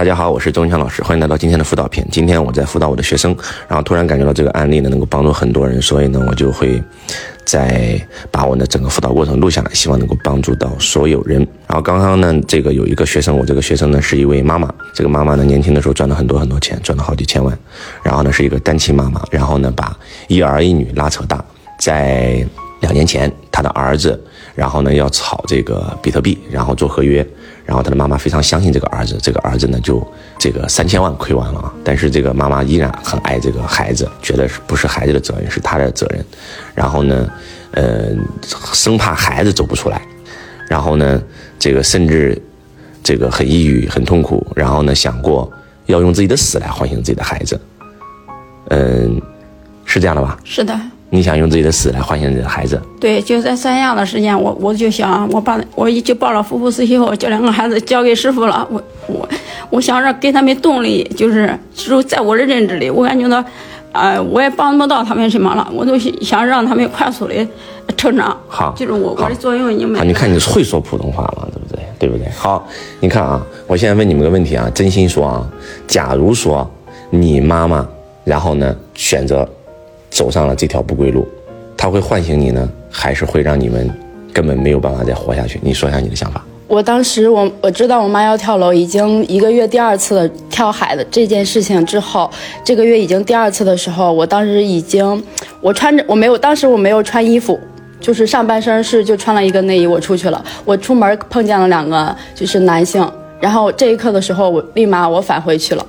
[0.00, 2.08] 大家好，我是周文强老师，欢迎来到今天的辅导片。
[2.10, 3.36] 今天我在辅导我的学生，
[3.68, 6.82] 然后突然感觉到这个案例呢能够帮助很多人，所以呢我就会
[7.44, 8.00] 在
[8.30, 11.46] 把我的整个辅导过程录下来，希望能够帮助到所有人。
[11.66, 17.54] 然后刚刚呢这个有一个学生，我这个学生呢是一位妈妈，这个妈妈呢年轻的时候赚了很多很多钱，赚了好几千万，
[18.02, 19.94] 然后呢是一个单亲妈妈，然后呢把
[20.28, 21.44] 一儿一女拉扯大，
[21.78, 22.42] 在
[22.80, 24.20] 两年前他的儿子，
[24.54, 27.26] 然后呢要炒这个比特币，然后做合约。
[27.66, 30.04] 然后他的妈妈非常相信这个儿子，这个儿子呢就
[30.36, 31.72] 这个三千万亏完了啊！
[31.84, 36.24] 但是这个妈妈依然很爱这个孩子，觉得是不是孩子的责任，是他的责任。
[36.74, 37.30] 然后呢，
[37.70, 38.08] 呃，
[38.72, 40.02] 生怕孩子走不出来，
[40.68, 41.22] 然后呢，
[41.60, 42.36] 这个甚至
[43.04, 44.44] 这个很抑郁、很痛苦。
[44.56, 45.48] 然后呢，想过
[45.86, 47.60] 要用自己的死来唤醒自己的孩子。
[48.70, 49.22] 嗯，
[49.84, 50.36] 是这样的吧？
[50.42, 50.76] 是的。
[51.12, 52.80] 你想用自己的死来唤醒你的孩子？
[53.00, 58.64] 对，就在三亚的时间，我我就想，我把我就报了夫妇私修，叫两个孩子交给师傅了。
[58.70, 59.28] 我我
[59.70, 63.44] 我想着给他们动力，就是就在我的认知里，我感觉到，
[63.90, 67.34] 呃，我也帮不到他们什么了，我都想让他们快速的
[67.96, 68.38] 成长。
[68.46, 70.04] 好，就是我我的作用，已经没了。
[70.04, 71.48] 你看你会说普通话吗？
[71.52, 71.84] 对不对？
[71.98, 72.30] 对不对？
[72.30, 72.64] 好，
[73.00, 75.44] 你看啊，我现在问你们个问题啊，真心说啊，
[75.88, 76.70] 假如说
[77.10, 77.84] 你妈妈，
[78.22, 79.48] 然后呢选择。
[80.10, 81.26] 走上了这条不归路，
[81.76, 83.88] 他会唤醒你呢，还是会让你们
[84.32, 85.58] 根本没有办法再活下去？
[85.62, 86.44] 你说一下你的想法。
[86.66, 92.30] 我当时我我知道我妈要跳楼，已经一个月第二次的跳海的这件事情之后，
[92.64, 95.20] 这个月已经第二次的时候，我当时已经
[95.60, 97.58] 我穿着我没有当时我没有穿衣服，
[98.00, 100.44] 就是上半身是就穿了一个内衣我出去了。
[100.64, 103.04] 我出门碰见了两个就是男性，
[103.40, 105.84] 然后这一刻的时候我立马我返回去了。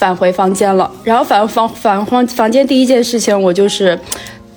[0.00, 3.98] 返回房间了，然后返房返房房间第一件事情，我就是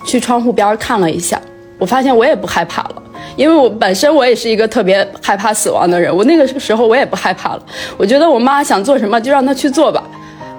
[0.06, 1.38] 去窗户边看了一下，
[1.78, 3.04] 我发现我也不害怕了，
[3.36, 7.64] 因为我本身我也是一个特别害怕死亡的人，我那个时候我也不害怕了，
[7.98, 10.02] 我觉得我妈想做什么就让她去做吧，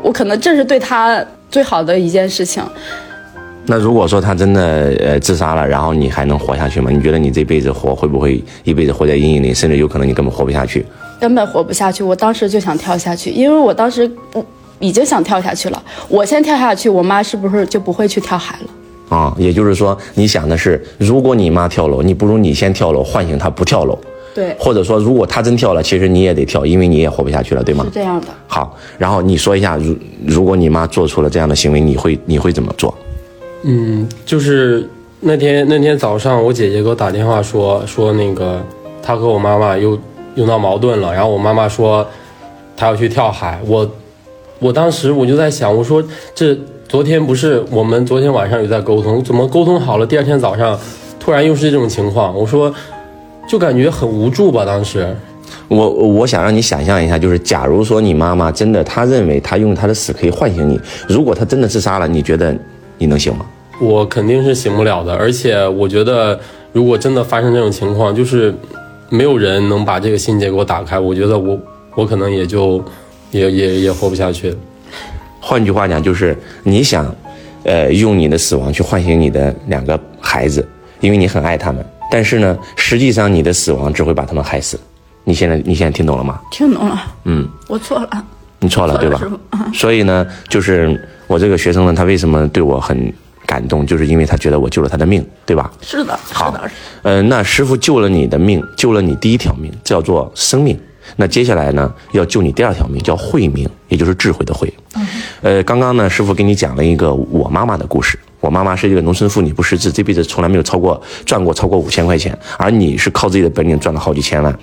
[0.02, 2.62] 我可能这是对她最好的一件事情。
[3.64, 6.91] 那如果说她真的呃自杀了，然后你还能活下去吗？
[6.91, 10.84] 你觉得你这辈子活会不会一辈子活在阴影里，甚至有可能你根本活不下去？
[11.19, 14.44] 根本活不下去，我当时就想跳下去，因为我当时不。
[14.84, 19.17] 已经想跳下去了，我先跳下去，我妈是不是就不会去跳海了？
[19.17, 23.99] 啊，也就是说，你想的是，如果你妈跳楼，你不如你先跳楼，唤醒她不跳楼。
[24.34, 24.55] 对。
[24.59, 27.84] 或者说，如果她真跳了，其实你也得跳，因为你也活不下去了，对吗？
[27.84, 28.27] 是这样的。
[28.47, 29.97] 好，然后你说一下，如
[30.27, 32.93] 如果你妈做出了这样的行为，你会你会怎么做？
[33.62, 34.89] 嗯，就是
[35.21, 38.61] 那天那天早上，我姐姐给我打电话说说那个
[39.03, 39.99] 她和我妈妈又
[40.34, 42.06] 又闹矛盾了，然后我妈妈说
[42.77, 43.89] 她要去跳海，我。
[44.59, 46.03] 我当时我就在想，我说
[46.34, 46.56] 这
[46.88, 50.06] 昨天不是我们昨天晚上有在沟通，怎么沟通好了？
[50.06, 50.78] 第二天早上
[51.19, 52.72] 突然又是这种情况，我说
[53.48, 54.65] 就感觉很无助吧。
[54.65, 55.15] 当时，
[55.69, 62.56] 我我想让你想象一下，就是假如说你妈妈真的，她认为她用她的死可以唤醒你，如果她真的自杀了，你觉得
[62.97, 63.44] 你能行吗？
[63.81, 66.38] 我肯定是醒不了的，而且我觉得
[66.72, 68.54] 如果真的发生这种情况，就是
[69.10, 71.59] 没有人能把这个心结给我打开，我觉得我
[71.97, 72.82] 我可能也就。
[73.34, 74.55] 也也也活不下去。
[75.41, 77.12] 换句话讲，就是你想，
[77.65, 80.67] 呃，用你的死亡去唤醒你的两个孩子，
[81.00, 81.84] 因为你很爱他们。
[82.11, 84.78] 但是呢，实际上你的死亡只会把他们害死。
[85.25, 86.41] 你现在你现在听懂了吗？
[86.53, 87.05] 听懂了。
[87.25, 88.25] 嗯，我错了。
[88.61, 89.21] 你错了，对吧？
[89.75, 93.12] 所以呢，就是我这个学生呢，他为什么对我很
[93.45, 95.71] 感动，就是因为他觉得我救了他的命，对吧？
[95.83, 96.16] 是的。
[96.33, 96.55] 好。
[97.03, 100.78] 嗯，那师傅救了你的命，救了你第一条命，叫做生命。
[101.16, 104.72] 那接下来呢，要救你第二条命，叫慧命，也就是智慧的慧。
[105.42, 108.19] 呃，刚刚呢，师傅给你讲了一个我妈妈的故事。
[108.41, 114.54] 我妈妈是一个农村妇女，不识字，这辈子从来没有超过赚过超过五千块钱，而你是靠自己的本领赚了好几千万。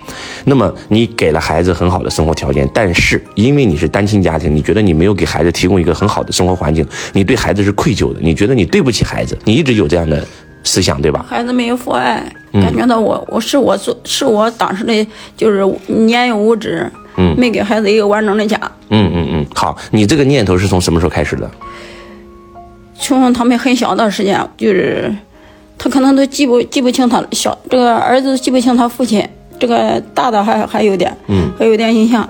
[0.46, 10.24] 那么你给了孩子很好的生活条件，但是因为你是单亲家庭，你觉得你没有给孩子提供一个很好的生活环境，你对孩子是愧疚的，你觉得你对不起孩子，你一直有这样的。
[10.64, 11.26] 思想对吧？
[11.28, 12.24] 孩子没有父爱，
[12.54, 18.60] 感觉到我我是我做是我当时的就是年幼无知，嗯，没给孩子一个完整的家。
[18.90, 21.50] 嗯嗯嗯，好，你这个念头是从什么时候开始的？
[23.00, 25.12] 从他们很小的时间，就是
[25.78, 29.28] 他可能都记不记不清他小这个儿子记不清他父亲，
[29.60, 32.30] 这个大的还还有点，嗯，还有点印象。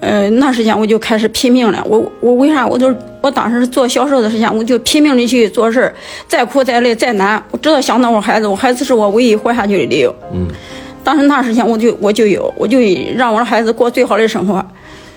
[0.00, 1.82] 呃，那时间我就开始拼命了。
[1.88, 2.66] 我我为啥？
[2.66, 5.94] 我就我当时做销售的时间，我就拼命的去做事儿，
[6.28, 10.14] 再苦再累再难，我知道想到我孩子，我孩子是我唯一活下去的理由。
[10.32, 10.46] 嗯，
[11.02, 12.78] 当时那时间我就我就有，我就
[13.16, 14.64] 让我的孩子过最好的生活。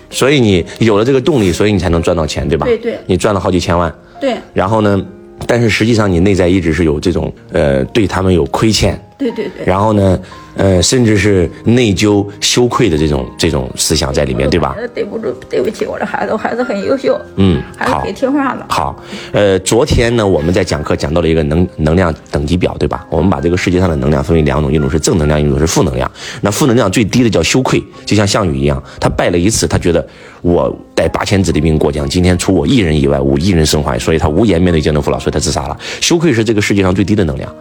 [0.10, 2.66] 所以你有了这个动力，所以你才能赚到钱，对吧？
[2.66, 2.98] 对对。
[3.06, 3.94] 你赚了好几千万。
[4.20, 4.36] 对。
[4.54, 5.02] 然后呢？
[5.48, 10.18] 但是实际上你内在一直是有这种呃，对他们有亏欠，对对对，然后呢，
[10.56, 14.74] 呃，甚至是内疚、羞愧的这种这种思想在里面，对吧？
[14.96, 18.66] 对不住，对不起我的孩子，我孩子很优秀，嗯好孩子可以听话了。
[18.70, 23.06] 好，呃，昨天呢，我们在讲课讲到了一个能能量等级表，对吧？
[23.10, 26.10] 我们把这个世界上的能量分为两种，一种是正能量，一种是负能量。
[26.40, 30.08] 那负能量最低的叫羞愧，就像项羽一样，他败了一次，他觉得
[30.42, 35.78] 我带八千子弟兵过江，今天除我一人以外，无一人生还，所以他无颜面对江东父老，所以他自杀了。
[36.00, 37.54] 羞愧是这个世界上最低的能量，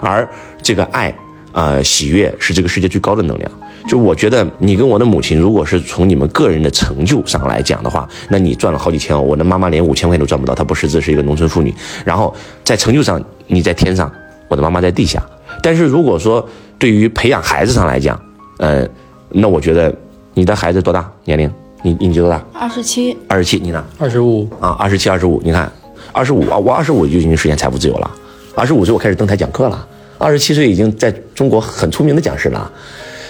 [0.00, 0.28] 而
[0.62, 1.14] 这个爱。
[1.52, 3.50] 呃，喜悦是这个世界最高的能量。
[3.88, 11.74] 就我觉得，你跟我的母亲，如果是从你们个人的成就上来讲的话，那你赚了好几千万，我的妈妈连五千块钱都赚不到，她不识字，是一个农村妇女。
[12.04, 12.32] 然后
[12.62, 14.08] 在成就上，你在天上，
[14.46, 15.20] 我的妈妈在地下。
[15.60, 16.48] 但是如果说
[16.78, 18.16] 对于培养孩子上来讲，
[18.58, 18.86] 呃，
[19.30, 19.92] 那我觉得
[20.34, 21.50] 你的孩子多大年龄？
[21.82, 22.40] 你你多大？
[22.52, 23.84] 二十七，二十七，你呢？
[23.98, 25.68] 二十五，啊，二十七、二十五，你看，
[26.12, 28.08] 二十五啊，我二十五就已经实现财富自由了，
[28.54, 29.86] 二十五岁我开始登台讲课了，
[30.18, 32.70] 二十七岁已经在中国很出名的讲师了。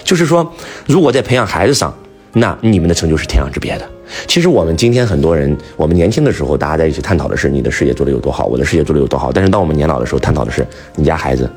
[0.03, 0.51] 就是说，
[0.87, 1.93] 如果在培养孩子上，
[2.33, 3.87] 那你们的成就是天壤之别的。
[4.27, 9.31] 其实我们今天很多人，我们年轻的时候，大家在一起探讨的是你的事业做得有多好，我的事业做得有多好。
[9.31, 10.65] 但是当我们年老的时候，探讨的是
[10.95, 11.49] 你家孩子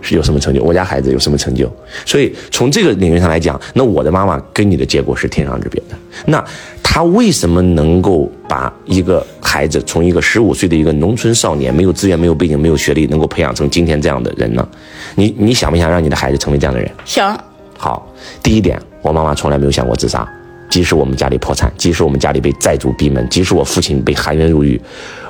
[0.00, 1.70] 是有什么成就，我家孩子有什么成就。
[2.06, 5.96] 所以从这个领域上来讲，那我的妈妈跟你的结果是天壤之别的。
[6.26, 6.42] 那
[6.90, 14.66] 她为什么能够把一个孩子从一个十五岁的一个农村少年，没有资源、没有背景、没有学历，能够培养成今天这样的人呢？
[15.14, 16.90] 你你想不想让你的孩子成为这样的人？
[17.04, 17.38] 想
[17.76, 18.10] 好，
[18.42, 20.26] 第一点，我妈妈从来没有想过自杀。
[20.70, 24.80] 即使我们家里破产，即使我们家里被债主逼门，即使我父亲被含冤入狱，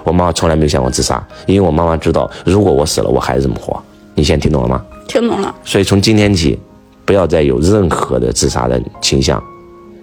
[0.04, 3.78] 我妈妈从来没有想过自杀，因为我妈妈知道，如果我死了，我孩子怎么活？
[4.14, 4.82] 你现在听懂了吗？
[5.08, 6.58] 听懂了，所以从今天起，
[7.04, 9.42] 不要再有任何的自杀的倾向。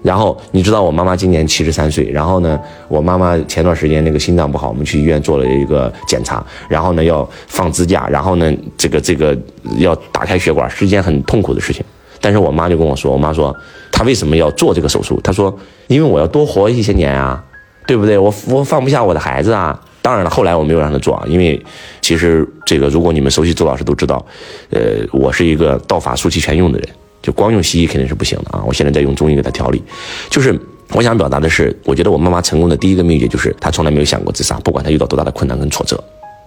[0.06, 9.36] 然后你知道我妈妈今年七十三岁，然后呢，我妈妈前段时间那个心脏不好，我们去医院做了一个检查，然后呢要放支架，然后呢这个这个
[9.80, 11.84] 要打开血管，是一件很痛苦的事情。
[12.22, 13.56] 但是我妈就跟我说，我妈说
[13.92, 15.20] 她为什么要做这个手术？
[15.24, 15.56] 她说
[15.88, 17.44] 因为我要多活一些年啊，
[17.88, 18.16] 对不对？
[18.16, 19.80] 我我放不下我的孩子啊。
[20.04, 21.60] 当然了，后来我没有让她做啊，因为
[22.00, 24.24] 其实这个如果你们熟悉周老师都知道，
[24.70, 24.82] 呃，
[25.12, 26.90] 我是一个道法术器全用的人。
[27.26, 28.64] 就光用西医肯定是不行的啊！
[28.68, 29.82] 我现在在用中医给他调理，
[30.30, 30.56] 就是
[30.92, 36.02] 我想表达的是，我觉得我妈妈成功的第一个秘诀就是她从来没有想过自杀，不管她遇到多大的困难跟挫折。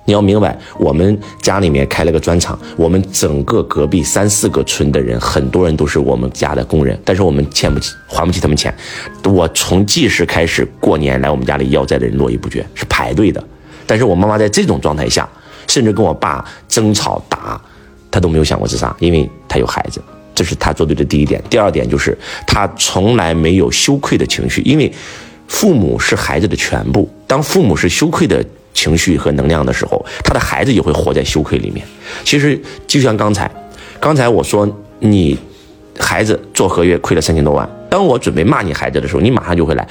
[0.04, 8.72] 你要明白，我们家里面开了个砖厂，我们整个隔壁三四个村的人，很多人都是我们家的工人，但是我们欠不起，还不起他们钱。
[9.24, 13.42] 我从记事开始，过年来我们家里要债的人络绎不绝，是排队的。
[13.84, 15.28] 但是我妈妈在这种状态下，
[15.66, 17.60] 甚至跟我爸争吵打，
[18.10, 20.00] 她都没有想过自杀，因为她有孩子。
[20.38, 21.42] 这是他做对的第一点。
[21.50, 24.92] 第二点就是他从来没有羞愧的情绪，因为
[25.48, 27.12] 父母是孩子的全部。
[27.26, 31.84] 当父母是羞愧的情绪和能量的时候，他的孩子也会活在羞愧里面。
[32.22, 32.56] 其实
[32.86, 33.50] 就像刚才，
[33.98, 34.64] 刚才我说
[35.00, 35.36] 你
[35.98, 39.84] 孩子做合约亏了三千多万，当我准备骂你孩子的时候，你马上就会来，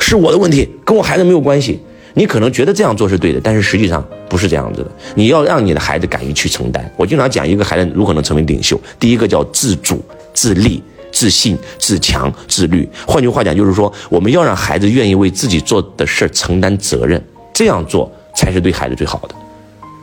[0.00, 1.78] 是我的问题，跟我孩子没有关系。
[2.14, 4.90] 你可能觉得这样做是对的，但是实际上不是这样子的。
[5.16, 6.88] 你要让你的孩子敢于去承担。
[6.96, 10.00] 我经常讲，一个孩子如何能成为领袖，第一个叫自主、
[10.32, 10.80] 自立、
[11.10, 12.88] 自信、自强、自律。
[13.06, 17.22] 换句话讲，就是说我们要让孩子愿意为自己做的事承担责任，
[17.52, 19.34] 这样做才是对孩子最好的，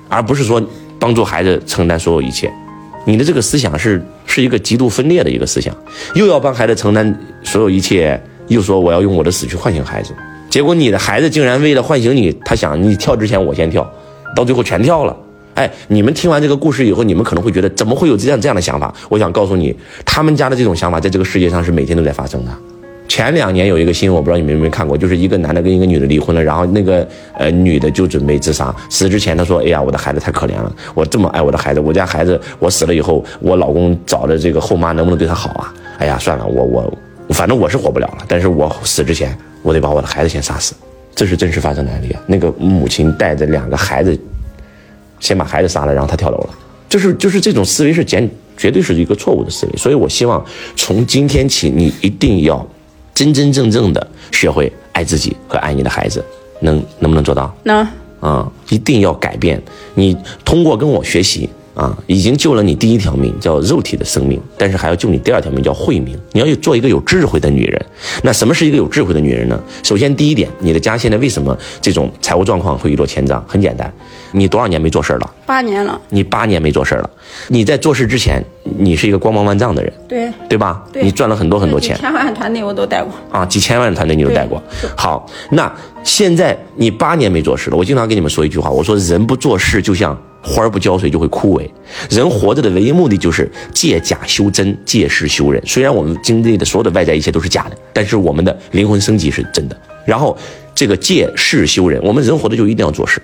[0.10, 0.62] 而不是说
[1.00, 2.52] 帮助孩子承担所有一切。
[3.06, 5.74] 你的这个思想是是一个极度分裂的一个思想，
[6.14, 10.14] 又要帮孩子承担所有一切，又说我要用我的死去唤醒孩子。
[10.52, 13.90] 结果你的孩子竟然为了唤醒你，他想你跳之前我先跳，
[14.36, 15.16] 到最后全跳了。
[15.56, 18.94] 哎，你们听完这个故事以后，你们可能会觉得怎么会有这样这样的想法？
[19.08, 19.74] 我想告诉你，
[20.06, 22.52] 他们家的这种想法在这个世界上是每天都在发生的。
[23.08, 35.74] 前两年有一个新闻，我不知道你们有没有看过，就是一个男的跟一个女的离婚了，然后那个呃女的就准备自杀，死之前他说：“哎呀，我的孩子太可怜了，我这么爱我的孩子，我家孩子我死了以后，我老公找的这个后妈能不能对他好啊？
[35.98, 36.94] 哎呀，算了，我我
[37.34, 40.74] 反正我是活不了了，但是我死之前。”我得把我的孩子先杀死，
[41.16, 42.22] 这是真实发生的案例啊！
[42.28, 44.18] 那个母亲带着两个孩子，
[45.20, 46.50] 先把孩子杀了，然后他跳楼了。
[46.90, 49.78] 就是就是这种思维是简绝对是一个错误的思维。
[49.78, 50.44] 所以我希望
[50.76, 52.68] 从今天起，你一定要
[53.14, 56.24] 真真正正的学会爱自己和爱你的孩子，
[56.62, 57.56] 能能不能做到？
[57.64, 57.88] 能
[58.20, 58.52] 啊！
[58.70, 59.62] 一定要改变。
[59.96, 61.50] 你通过跟我学习。
[61.74, 66.18] 啊，已经救了你第一条命，叫肉体的生命，但是还要救你第二条命，叫慧命。
[66.34, 67.86] 你要做一个有智慧的女人。
[68.24, 69.58] 那什么是一个有智慧的女人呢？
[69.84, 73.44] 首先，第一点，你的家现在为什么这种财务状况会一落千丈？
[73.48, 73.92] 很简单，
[74.32, 75.34] 你多少年没做事了？
[75.46, 76.00] 八年了。
[76.10, 77.10] 你八年没做事了。
[77.48, 78.44] 你在做事之前，
[78.78, 80.84] 你是一个光芒万丈的人，对对吧？
[80.92, 84.62] 对你赚了很多很多钱，几千万团队我都带过啊，几千万的团队你都带过。
[84.98, 85.74] 好，那
[86.04, 87.78] 现在你八年没做事了。
[87.78, 91.70] 我经常跟你们说一句话，我说人不做事就像花儿不浇水就会枯萎。
[92.10, 95.62] 人活着的唯一目的就是借假修真，借势修人。
[95.66, 99.78] 虽然我们经历的所有的外在一切都是假的，但是我们的灵魂升级是真的。
[100.06, 100.38] 然后
[100.74, 103.22] 这个借势修人，我们人活着就一定要做事，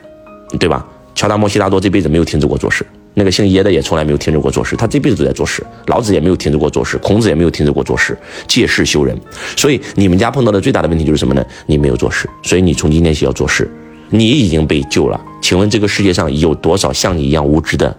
[0.59, 0.85] 对吧？
[1.15, 5.65] 乔达摩悉达多这辈子没有停止过做事，那个姓耶的也从来没有停止过做事，他这辈子都在做事。
[5.87, 8.15] 老子也没有停止过做事，孔子也没有停止过做事，
[8.47, 9.19] 借势修人。
[9.55, 11.43] 所以你们家碰到的最大的问题就是什么呢？
[11.65, 13.67] 你没有做事，所以你从今天起要做事。
[14.09, 17.95] 你已经被救了，请问这个世界上有多少像你一样无知的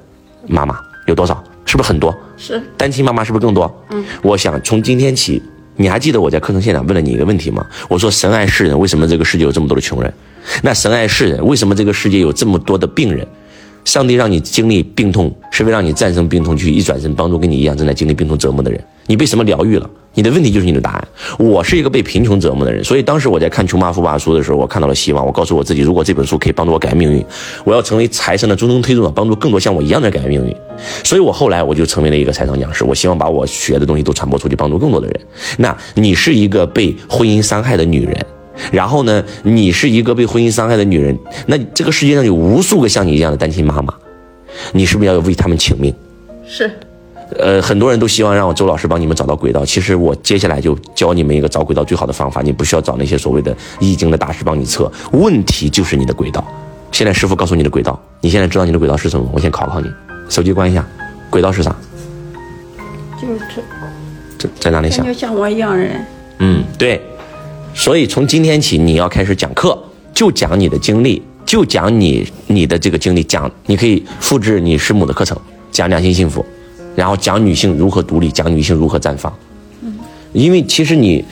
[0.47, 0.79] 妈妈？
[1.07, 1.43] 有多少？
[1.65, 2.15] 是不是很多？
[2.37, 3.71] 是单亲妈妈是不是更多？
[3.91, 5.43] 嗯，我想从今天起，
[5.77, 7.65] 你还记得我在课程现场问了你一个问题吗？
[7.89, 10.13] 我说神爱世人，为什么这个世界有这么多的穷人？
[10.63, 13.27] 那神爱世人，为什么这个世界有这么多的病人？
[13.85, 18.83] 上帝让你经历病痛，是为让你战胜病痛，去一转身帮助跟你一样正在经历病痛折磨的人。
[19.07, 19.89] 你被什么疗愈了？
[20.19, 21.09] 你的问题就是你的答案。
[21.39, 25.25] 我是一个被贫穷折磨的人，所以当时我在看《穷爸富爸》书的时候，我看到了希望。
[25.25, 27.25] 我告诉我自己，如果这本书可以帮助我改变命运，
[27.63, 30.57] 我要成为财神的中中推动者，帮助更多像我一样的改变命运。
[31.05, 32.83] 所以我后来我就成为了一个财商讲师。
[32.83, 35.21] 我希望把我学的东西都传播出去，帮助更多的人。
[35.57, 38.27] 那你是一个被婚姻伤害的女人。
[38.73, 43.95] 然后呢，你是一个被婚姻伤害的女人，那这个世界上有无数个像你一样的单亲妈妈，
[44.73, 45.95] 你是不是要为他们请命？
[46.45, 46.69] 是，
[47.37, 56.43] 呃，很多人都希望让我周老师帮你们找到轨道，其实我接下来就教你们一个找轨道最好的方法，你不需要找那些所谓的易经的大师帮你测，问题就是你的轨道。
[56.91, 59.29] 现在师傅告诉你的轨道，你现在知道你的轨道是什么？
[59.33, 59.91] 我先考考你，
[60.29, 60.87] 手机关一下，
[61.29, 61.77] 轨道是啥？
[63.21, 63.63] 就是
[64.39, 65.05] 这在哪里想？
[65.05, 66.05] 就像我一样人。
[66.39, 67.01] 嗯，对。
[67.75, 69.79] 所以从今天起，你要开始讲课，
[70.15, 75.39] 就讲你的经历，就讲你你的这个经历，讲你可以复制你师母的课程，
[75.71, 76.45] 讲两性幸福，
[76.99, 79.33] 然后讲女性如何独立，讲女性如何绽放。
[79.83, 79.95] 嗯，
[80.33, 81.25] 因为其实你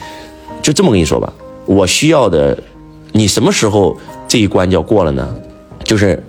[0.63, 1.33] 就这么跟你说吧，
[1.65, 2.57] 我需要的，
[3.11, 3.97] 你什么时候
[4.29, 5.35] 这一关就要过了呢？
[5.83, 6.23] 就是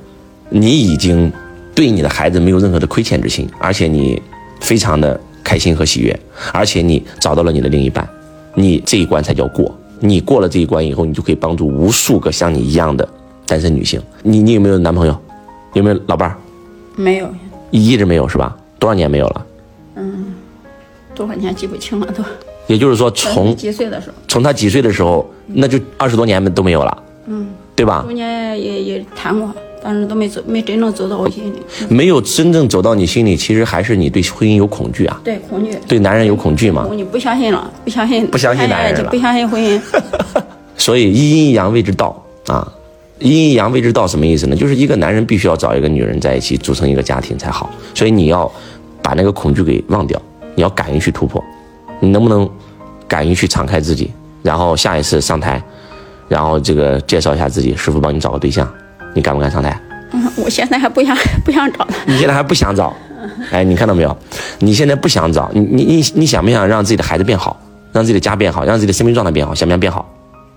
[0.50, 1.32] 你已经
[1.76, 4.20] 对你的孩子没有任何的亏欠之心，而且你
[4.60, 6.20] 非常的开心和喜悦，
[6.52, 8.10] 而且你找到了你的另一半，
[8.56, 9.72] 你这一关才叫过。
[10.00, 13.08] 你过了这一关以后，你就可以帮助无数个像你一样的
[13.46, 14.02] 单身女性。
[14.24, 15.16] 你你有没有男朋友？
[15.74, 16.38] 有没有老伴儿？
[16.96, 17.30] 没有，
[17.70, 18.58] 一直没有是吧？
[18.80, 19.46] 多少年没有了？
[19.96, 20.34] 嗯，
[21.16, 22.24] 多少年记不清了都。
[22.68, 24.16] 也就是说，从几岁的时候？
[24.28, 27.04] 从他几岁的时候，那就二十多年都没有了。
[27.28, 28.04] 嗯，对吧？
[28.06, 29.50] 中间也也谈过，
[29.82, 31.60] 但是都没走，没真正走到我心里。
[31.90, 35.22] 没有真正走到你心里，其实还是你对婚姻有恐惧啊。
[35.24, 35.78] 对，恐惧。
[35.88, 36.88] 对男人有恐惧吗？
[36.92, 39.82] 你不相信了，不相信，不相信男人了，不相信婚姻。
[40.78, 42.87] 所以一阴一阳谓之道啊，一
[43.20, 44.56] 阴阳谓之道什么意思呢？
[44.56, 47.70] 就是一个男人必须要找一个女人在一起，组成一个家庭才好。
[47.96, 48.52] 所以你要
[49.02, 50.22] 把那个恐惧给忘掉，
[50.56, 51.44] 你要敢于去突破。
[52.00, 52.48] 你能不能
[53.08, 54.12] 敢于去敞开自己？
[54.44, 55.62] 然后下一次上台。
[56.28, 58.70] 然后这个介绍一下自己，师傅帮你找个对象，
[59.14, 59.80] 你敢不敢上台？
[60.12, 62.94] 嗯，我现在还不想 不想找你现在还不想找？
[63.50, 64.16] 哎，你看到没有？
[64.60, 67.60] 你现在不想找，你你你你想不想让自己的孩子变好，
[67.94, 69.56] 让自己的家变好，让自己的生命状态变好？
[69.56, 70.06] 想不想变好？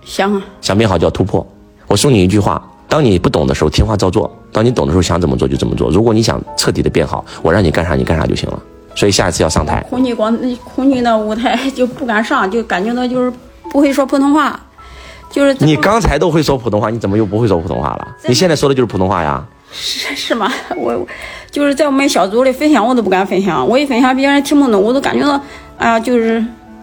[0.03, 0.41] 想啊！
[0.59, 1.45] 想变好就要突破。
[1.91, 5.91] 我送你一句话：当你不懂的时候，听话照做；当你懂的时候，想怎么做就怎么做。
[5.91, 8.57] 如果你想彻底的变好，我让你干啥你干啥就行了。
[8.95, 10.33] 所以下一次要上台，空军光
[10.63, 13.33] 空军的舞台就不敢上，就感觉到就是
[13.69, 14.57] 不会说普通话。
[15.29, 18.07] 就是你刚才都会说普通话，你怎么又不会说普通话了？
[18.25, 19.45] 你现在说的就是普通话呀？
[19.73, 20.49] 是是吗？
[20.77, 20.97] 我
[21.51, 23.67] 就是在我们小组里分享，我都不敢分享。
[23.67, 25.41] 我一分享，别人听不懂，我都感觉到，
[25.77, 26.41] 哎呀，就是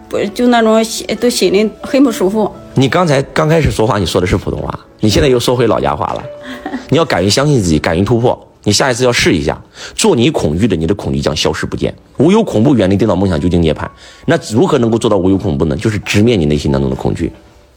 [0.09, 2.51] 不就那种心都心里很不舒服。
[2.73, 6.23] 你刚才刚开始说话，你说的是普通话，你现在又说回老家话了。
[6.89, 8.47] 你要敢于相信自己，敢于突破。
[8.63, 9.59] 你下一次要试一下，
[9.95, 11.93] 做你恐惧的，你的恐惧将消失不见。
[12.17, 13.87] 无有恐怖，远离颠倒梦想，究竟涅槃。
[14.25, 15.75] 那如何能够做到无有恐怖呢？
[15.77, 17.31] 就是直面你内心当中的恐惧。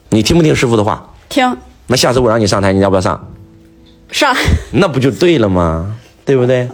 [0.09, 1.09] 你听不听师傅的话？
[1.29, 1.57] 听。
[1.87, 3.29] 那下次我让你上台，你要不要上？
[4.11, 4.35] 上。
[4.73, 5.95] 那不就对了吗？
[6.25, 6.69] 对不对？